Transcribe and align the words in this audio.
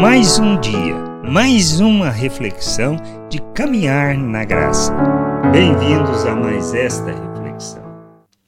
Mais 0.00 0.40
um 0.40 0.60
dia, 0.60 0.96
mais 1.22 1.78
uma 1.78 2.10
reflexão 2.10 2.96
de 3.30 3.40
caminhar 3.54 4.18
na 4.18 4.44
graça. 4.44 4.92
Bem-vindos 5.52 6.26
a 6.26 6.34
mais 6.34 6.74
esta 6.74 7.12
reflexão. 7.12 7.84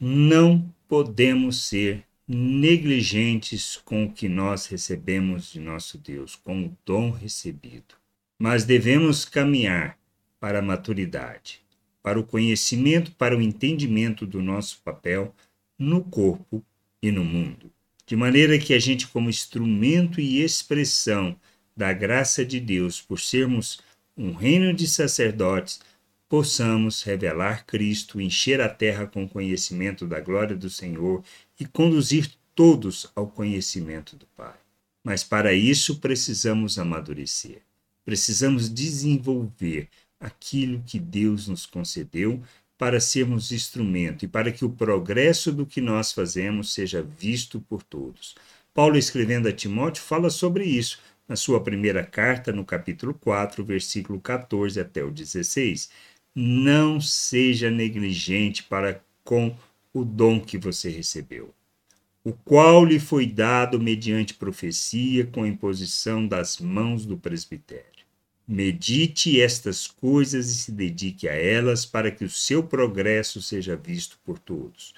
Não 0.01 0.69
podemos 0.88 1.69
ser 1.69 2.04
negligentes 2.27 3.77
com 3.85 4.04
o 4.04 4.12
que 4.12 4.29
nós 4.29 4.67
recebemos 4.67 5.53
de 5.53 5.61
nosso 5.61 5.97
Deus, 5.99 6.35
com 6.35 6.65
o 6.65 6.77
dom 6.85 7.13
recebido, 7.13 7.94
mas 8.37 8.65
devemos 8.65 9.24
caminhar 9.24 9.97
para 10.40 10.58
a 10.58 10.63
maturidade, 10.63 11.60
para 12.03 12.19
o 12.19 12.24
conhecimento, 12.24 13.13
para 13.13 13.37
o 13.37 13.40
entendimento 13.40 14.26
do 14.26 14.42
nosso 14.42 14.81
papel 14.83 15.33
no 15.78 16.02
corpo 16.02 16.60
e 17.01 17.12
no 17.12 17.24
mundo 17.24 17.70
de 18.07 18.15
maneira 18.15 18.59
que 18.59 18.73
a 18.73 18.79
gente, 18.79 19.09
como 19.09 19.29
instrumento 19.29 20.20
e 20.20 20.41
expressão 20.41 21.37
da 21.77 21.93
graça 21.93 22.45
de 22.45 22.61
Deus, 22.61 23.01
por 23.01 23.21
sermos 23.21 23.80
um 24.17 24.33
reino 24.33 24.73
de 24.73 24.87
sacerdotes, 24.87 25.80
possamos 26.29 27.03
revelar 27.03 27.66
Cristo, 27.66 28.21
encher 28.21 28.61
a 28.61 28.69
terra 28.69 29.07
com 29.07 29.29
conhecimento 29.29 30.07
da 30.07 30.21
glória 30.21 30.57
do 30.57 30.71
Senhor 30.71 31.23
e 31.59 31.66
conduzir 31.66 32.30
todos 32.55 33.11
ao 33.15 33.27
conhecimento 33.27 34.16
do 34.16 34.27
Pai. 34.37 34.55
Mas 35.05 35.23
para 35.23 35.52
isso 35.52 35.99
precisamos 35.99 36.79
amadurecer, 36.79 37.63
precisamos 38.05 38.73
desenvolver 38.73 39.88
aquilo 40.19 40.83
que 40.87 40.99
Deus 40.99 41.47
nos 41.47 41.66
concedeu 41.66 42.43
para 42.79 43.01
sermos 43.01 43.53
instrumento 43.53 44.25
e 44.25 44.29
para 44.29 44.53
que 44.53 44.65
o 44.65 44.71
progresso 44.71 45.51
do 45.53 45.65
que 45.65 45.80
nós 45.80 46.12
fazemos 46.12 46.73
seja 46.73 47.02
visto 47.02 47.61
por 47.61 47.83
todos. 47.83 48.35
Paulo, 48.75 48.99
escrevendo 48.99 49.49
a 49.49 49.52
Timóteo, 49.52 50.02
fala 50.02 50.29
sobre 50.29 50.65
isso 50.65 51.01
na 51.29 51.37
sua 51.37 51.62
primeira 51.62 52.05
carta, 52.05 52.52
no 52.52 52.65
capítulo 52.65 53.15
4, 53.15 53.65
versículo 53.65 54.21
14 54.21 54.79
até 54.79 55.02
o 55.02 55.10
16. 55.10 55.91
Não 56.35 57.01
seja 57.01 57.71
negligente 57.71 58.63
para 58.63 59.01
com 59.24 59.57
o 59.93 60.04
dom 60.04 60.38
que 60.38 60.59
você 60.59 60.91
recebeu, 60.91 61.54
o 62.23 62.32
qual 62.32 62.85
lhe 62.85 63.01
foi 63.01 63.27
dado 63.27 63.80
mediante 63.80 64.34
profecia 64.34 65.27
com 65.27 65.47
imposição 65.47 66.27
das 66.27 66.58
mãos 66.58 67.06
do 67.06 67.16
presbitério. 67.16 67.95
Medite 68.48 69.41
estas 69.41 69.89
coisas 69.89 70.48
e 70.50 70.55
se 70.55 70.70
dedique 70.70 71.28
a 71.28 71.34
elas 71.34 71.84
para 71.84 72.11
que 72.11 72.25
o 72.25 72.30
seu 72.30 72.62
progresso 72.62 73.42
seja 73.42 73.75
visto 73.75 74.19
por 74.25 74.38
todos. 74.38 74.94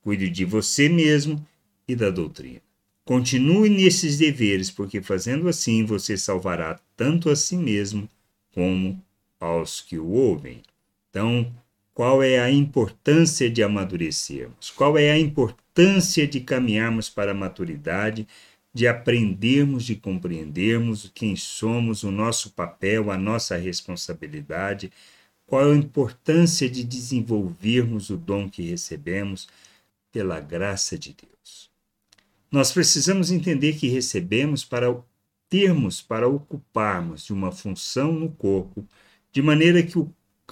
Cuide 0.00 0.30
de 0.30 0.44
você 0.44 0.88
mesmo 0.88 1.44
e 1.86 1.94
da 1.94 2.08
doutrina. 2.08 2.62
Continue 3.04 3.68
nesses 3.68 4.16
deveres, 4.16 4.70
porque 4.70 5.02
fazendo 5.02 5.48
assim 5.48 5.84
você 5.84 6.16
salvará 6.16 6.80
tanto 6.96 7.28
a 7.28 7.36
si 7.36 7.56
mesmo 7.56 8.08
como 8.52 9.00
aos 9.38 9.80
que 9.80 9.98
o 9.98 10.08
ouvem. 10.08 10.62
Então, 11.10 11.52
qual 11.92 12.22
é 12.22 12.38
a 12.38 12.50
importância 12.50 13.50
de 13.50 13.62
amadurecermos? 13.62 14.70
Qual 14.70 14.98
é 14.98 15.10
a 15.10 15.18
importância 15.18 16.26
de 16.26 16.40
caminharmos 16.40 17.08
para 17.08 17.30
a 17.30 17.34
maturidade? 17.34 18.26
De 18.76 18.86
aprendermos, 18.86 19.84
de 19.84 19.96
compreendermos 19.96 21.10
quem 21.14 21.34
somos, 21.34 22.02
o 22.02 22.10
nosso 22.10 22.50
papel, 22.50 23.10
a 23.10 23.16
nossa 23.16 23.56
responsabilidade, 23.56 24.92
qual 25.46 25.70
a 25.70 25.74
importância 25.74 26.68
de 26.68 26.84
desenvolvermos 26.84 28.10
o 28.10 28.18
dom 28.18 28.50
que 28.50 28.68
recebemos 28.68 29.48
pela 30.12 30.40
graça 30.40 30.98
de 30.98 31.14
Deus. 31.14 31.70
Nós 32.52 32.70
precisamos 32.70 33.30
entender 33.30 33.78
que 33.78 33.88
recebemos 33.88 34.62
para 34.62 34.94
termos, 35.48 36.02
para 36.02 36.28
ocuparmos 36.28 37.24
de 37.24 37.32
uma 37.32 37.50
função 37.50 38.12
no 38.12 38.28
corpo, 38.28 38.86
de 39.32 39.40
maneira 39.40 39.82
que 39.82 40.06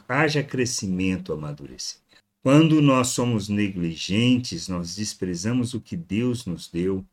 haja 0.09 0.43
crescimento, 0.43 1.31
amadurecimento. 1.31 2.03
Quando 2.43 2.81
nós 2.81 3.09
somos 3.09 3.51
negligentes, 3.51 4.67
nós 4.67 4.97
desprezamos 4.97 5.75
o 5.75 5.81
que 5.81 5.95
Deus 5.95 6.47
nos 6.47 6.69
deu, 6.69 7.05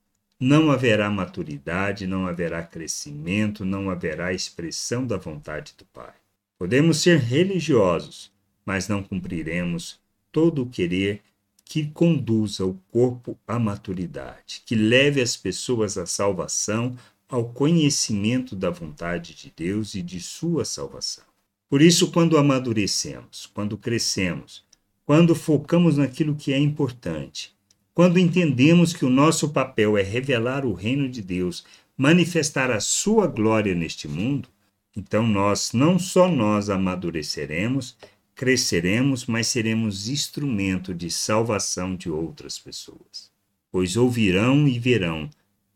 não 0.44 0.72
haverá 0.72 1.08
maturidade, 1.08 2.08
não 2.08 2.26
haverá 2.26 2.64
crescimento, 2.64 3.64
não 3.64 3.92
haverá 3.92 4.34
expressão 4.34 5.06
da 5.06 5.16
vontade 5.16 5.76
do 5.78 5.86
Pai. 5.86 6.16
Podemos 6.58 6.98
ser 6.98 7.20
religiosos, 7.20 8.32
mas 8.66 8.88
não 8.88 9.04
cumpriremos 9.04 10.00
todo 10.32 10.64
o 10.64 10.66
querer 10.66 11.22
que 11.64 11.86
conduza 11.86 12.66
o 12.66 12.74
corpo 12.92 13.38
à 13.48 13.60
maturidade, 13.60 14.64
que 14.66 14.74
leve 14.74 15.22
as 15.22 15.38
pessoas 15.38 15.96
à 15.96 16.08
salvação, 16.08 16.98
ao 17.30 17.50
conhecimento 17.50 18.56
da 18.56 18.72
vontade 18.72 19.36
de 19.36 19.54
Deus 19.56 19.94
e 19.94 20.02
de 20.02 20.20
sua 20.20 20.66
salvação. 20.66 21.24
Por 21.70 21.84
isso, 21.84 22.12
quando 22.12 22.36
amadurecemos, 22.36 23.46
quando 23.54 23.78
crescemos, 23.78 24.66
quando 25.06 25.36
focamos 25.36 25.98
naquilo 25.98 26.36
que 26.36 26.52
é 26.52 26.58
importante, 26.58 27.56
quando 27.94 28.20
entendemos 28.20 28.94
que 28.94 29.06
o 29.06 29.10
nosso 29.10 29.50
papel 29.50 29.98
é 29.98 30.02
revelar 30.02 30.66
o 30.66 30.74
reino 30.74 31.10
de 31.10 31.22
Deus, 31.22 31.66
manifestar 31.98 32.72
a 32.72 32.80
sua 32.80 33.28
glória 33.28 33.76
neste 33.76 34.08
mundo, 34.08 34.50
então 34.96 35.28
nós 35.28 35.72
não 35.74 36.00
só 36.00 36.30
nós 36.30 36.70
amadureceremos, 36.70 37.98
cresceremos, 38.34 39.26
mas 39.26 39.48
seremos 39.48 40.10
instrumento 40.10 40.94
de 40.94 41.12
salvação 41.12 41.96
de 41.96 42.10
outras 42.10 42.58
pessoas. 42.58 43.32
Pois 43.72 43.96
ouvirão 43.96 44.68
e 44.68 44.80
verão 44.80 45.30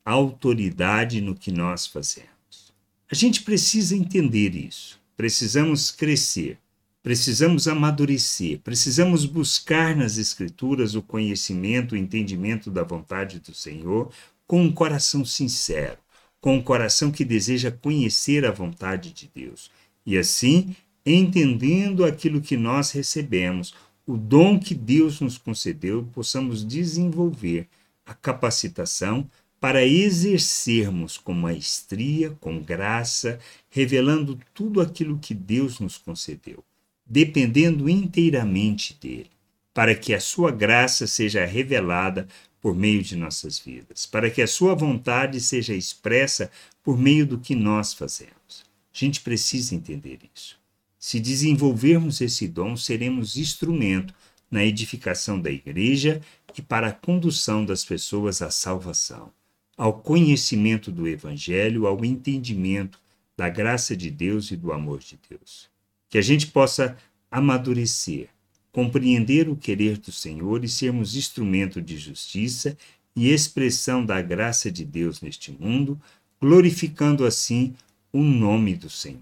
autoridade 0.03 1.19
no 1.21 1.33
que 1.33 1.51
nós 1.51 1.87
fazemos. 1.87 2.73
A 3.09 3.15
gente 3.15 3.41
precisa 3.41 3.95
entender 3.95 4.55
isso. 4.55 4.99
Precisamos 5.17 5.91
crescer. 5.91 6.57
Precisamos 7.05 7.67
amadurecer, 7.67 8.61
precisamos 8.63 9.25
buscar 9.25 9.95
nas 9.95 10.17
Escrituras 10.17 10.95
o 10.95 11.03
conhecimento, 11.03 11.93
o 11.93 11.97
entendimento 11.97 12.71
da 12.71 12.81
vontade 12.81 13.39
do 13.39 13.53
Senhor 13.53 14.11
com 14.47 14.63
um 14.63 14.71
coração 14.71 15.23
sincero, 15.23 15.99
com 16.41 16.55
um 16.55 16.61
coração 16.63 17.11
que 17.11 17.23
deseja 17.23 17.69
conhecer 17.69 18.43
a 18.43 18.49
vontade 18.49 19.13
de 19.13 19.29
Deus. 19.31 19.69
E 20.03 20.17
assim, 20.17 20.75
entendendo 21.05 22.03
aquilo 22.03 22.41
que 22.41 22.57
nós 22.57 22.89
recebemos, 22.89 23.75
o 24.07 24.17
dom 24.17 24.59
que 24.59 24.73
Deus 24.73 25.21
nos 25.21 25.37
concedeu, 25.37 26.09
possamos 26.11 26.67
desenvolver 26.67 27.67
a 28.03 28.15
capacitação 28.15 29.29
para 29.59 29.85
exercermos 29.85 31.19
com 31.19 31.35
maestria, 31.35 32.31
com 32.41 32.59
graça, 32.59 33.37
revelando 33.69 34.39
tudo 34.55 34.81
aquilo 34.81 35.19
que 35.19 35.35
Deus 35.35 35.79
nos 35.79 35.99
concedeu 35.99 36.63
dependendo 37.05 37.87
inteiramente 37.87 38.97
dele, 38.99 39.29
para 39.73 39.93
que 39.93 40.13
a 40.13 40.19
sua 40.19 40.51
graça 40.51 41.05
seja 41.05 41.45
revelada 41.45 42.27
por 42.59 42.75
meio 42.75 43.03
de 43.03 43.15
nossas 43.15 43.59
vidas, 43.59 44.05
para 44.05 44.29
que 44.29 44.41
a 44.41 44.47
sua 44.47 44.73
vontade 44.73 45.39
seja 45.39 45.75
expressa 45.75 46.49
por 46.83 46.97
meio 46.97 47.25
do 47.25 47.37
que 47.37 47.53
nós 47.53 47.93
fazemos. 47.93 48.65
A 48.91 48.97
gente 48.97 49.21
precisa 49.21 49.75
entender 49.75 50.19
isso. 50.33 50.57
Se 50.97 51.19
desenvolvermos 51.19 52.21
esse 52.21 52.47
dom, 52.47 52.75
seremos 52.75 53.37
instrumento 53.37 54.13
na 54.49 54.65
edificação 54.65 55.39
da 55.39 55.51
igreja 55.51 56.21
e 56.57 56.61
para 56.61 56.87
a 56.87 56.93
condução 56.93 57.63
das 57.63 57.85
pessoas 57.85 58.41
à 58.41 58.49
salvação, 58.49 59.31
ao 59.77 59.99
conhecimento 59.99 60.91
do 60.91 61.07
Evangelho, 61.07 61.85
ao 61.85 62.03
entendimento 62.03 62.99
da 63.37 63.49
graça 63.49 63.95
de 63.95 64.09
Deus 64.09 64.49
e 64.49 64.55
do 64.55 64.71
amor 64.71 64.99
de 64.99 65.19
Deus 65.29 65.74
que 66.09 66.17
a 66.17 66.21
gente 66.21 66.47
possa 66.47 66.97
amadurecer, 67.29 68.29
compreender 68.71 69.49
o 69.49 69.55
querer 69.55 69.97
do 69.97 70.11
Senhor 70.11 70.63
e 70.63 70.69
sermos 70.69 71.15
instrumento 71.15 71.81
de 71.81 71.97
justiça 71.97 72.77
e 73.15 73.31
expressão 73.31 74.05
da 74.05 74.21
graça 74.21 74.71
de 74.71 74.83
Deus 74.83 75.21
neste 75.21 75.51
mundo, 75.51 75.99
glorificando 76.39 77.25
assim 77.25 77.73
o 78.11 78.21
nome 78.21 78.75
do 78.75 78.89
Senhor. 78.89 79.21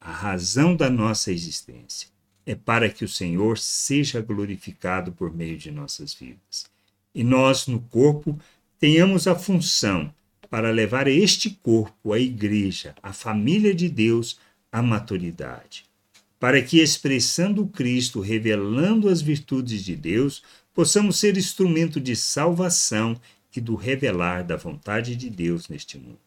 A 0.00 0.12
razão 0.12 0.76
da 0.76 0.90
nossa 0.90 1.32
existência 1.32 2.08
é 2.44 2.54
para 2.54 2.90
que 2.90 3.04
o 3.04 3.08
Senhor 3.08 3.58
seja 3.58 4.20
glorificado 4.20 5.12
por 5.12 5.34
meio 5.34 5.56
de 5.56 5.70
nossas 5.70 6.12
vidas. 6.12 6.66
E 7.14 7.24
nós, 7.24 7.66
no 7.66 7.80
corpo, 7.80 8.38
tenhamos 8.78 9.26
a 9.26 9.34
função 9.34 10.12
para 10.50 10.70
levar 10.70 11.08
este 11.08 11.50
corpo, 11.50 12.12
a 12.12 12.18
igreja, 12.18 12.94
a 13.02 13.12
família 13.12 13.74
de 13.74 13.88
Deus, 13.88 14.38
à 14.70 14.82
maturidade 14.82 15.84
para 16.44 16.60
que, 16.60 16.78
expressando 16.78 17.66
Cristo, 17.66 18.20
revelando 18.20 19.08
as 19.08 19.22
virtudes 19.22 19.82
de 19.82 19.96
Deus, 19.96 20.42
possamos 20.74 21.16
ser 21.18 21.38
instrumento 21.38 21.98
de 21.98 22.14
salvação 22.14 23.18
e 23.56 23.62
do 23.62 23.74
revelar 23.74 24.44
da 24.44 24.54
vontade 24.54 25.16
de 25.16 25.30
Deus 25.30 25.70
neste 25.70 25.96
mundo. 25.96 26.18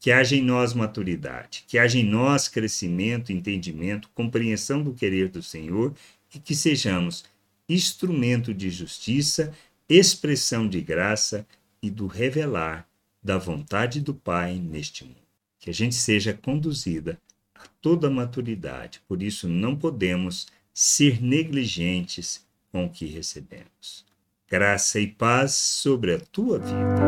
Que 0.00 0.10
haja 0.10 0.34
em 0.34 0.42
nós 0.42 0.74
maturidade, 0.74 1.62
que 1.68 1.78
haja 1.78 2.00
em 2.00 2.02
nós 2.02 2.48
crescimento, 2.48 3.32
entendimento, 3.32 4.10
compreensão 4.12 4.82
do 4.82 4.92
querer 4.92 5.28
do 5.28 5.40
Senhor 5.40 5.94
e 6.34 6.40
que 6.40 6.56
sejamos 6.56 7.24
instrumento 7.68 8.52
de 8.52 8.70
justiça, 8.70 9.54
expressão 9.88 10.68
de 10.68 10.80
graça 10.80 11.46
e 11.80 11.88
do 11.88 12.08
revelar 12.08 12.88
da 13.22 13.38
vontade 13.38 14.00
do 14.00 14.14
Pai 14.14 14.56
neste 14.56 15.04
mundo. 15.04 15.14
que 15.60 15.70
a 15.70 15.74
gente 15.74 15.94
seja 15.94 16.34
conduzida 16.34 17.20
a 17.62 17.68
toda 17.80 18.10
maturidade. 18.10 19.00
Por 19.06 19.22
isso, 19.22 19.48
não 19.48 19.76
podemos 19.76 20.46
ser 20.72 21.22
negligentes 21.22 22.44
com 22.72 22.84
o 22.84 22.90
que 22.90 23.06
recebemos. 23.06 24.04
Graça 24.48 24.98
e 24.98 25.06
paz 25.06 25.52
sobre 25.52 26.14
a 26.14 26.20
tua 26.20 26.58
vida. 26.58 27.00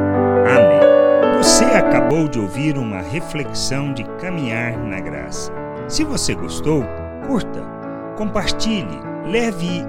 Amém. 0.47 1.39
Você 1.39 1.65
acabou 1.65 2.29
de 2.29 2.39
ouvir 2.39 2.77
uma 2.77 3.01
reflexão 3.01 3.93
de 3.93 4.05
caminhar 4.21 4.79
na 4.79 5.01
graça. 5.01 5.53
Se 5.89 6.05
você 6.05 6.35
gostou, 6.35 6.85
curta, 7.27 7.63
compartilhe, 8.17 9.01
leve 9.27 9.83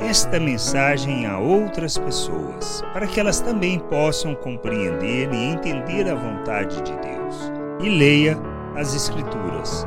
esta 0.00 0.40
mensagem 0.40 1.26
a 1.26 1.38
outras 1.38 1.98
pessoas, 1.98 2.82
para 2.92 3.06
que 3.06 3.20
elas 3.20 3.40
também 3.40 3.78
possam 3.78 4.34
compreender 4.34 5.32
e 5.32 5.36
entender 5.36 6.08
a 6.08 6.14
vontade 6.14 6.76
de 6.82 6.92
Deus. 6.92 7.52
E 7.82 7.88
leia 7.88 8.38
as 8.76 8.94
Escrituras, 8.94 9.86